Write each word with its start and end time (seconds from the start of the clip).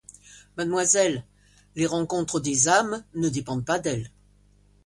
Mademoiselle, 0.57 1.23
les 1.75 1.85
rencontres 1.85 2.39
des 2.39 2.67
âmes 2.67 3.03
ne 3.13 3.29
dépendent 3.29 3.63
pas 3.65 3.77
d’elles. 3.77 4.09